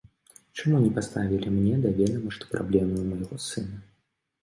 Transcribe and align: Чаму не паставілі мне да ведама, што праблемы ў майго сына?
Чаму 0.57 0.79
не 0.85 0.89
паставілі 0.95 1.53
мне 1.59 1.75
да 1.85 1.93
ведама, 2.01 2.29
што 2.39 2.51
праблемы 2.57 2.93
ў 2.97 3.03
майго 3.15 3.43
сына? 3.53 3.77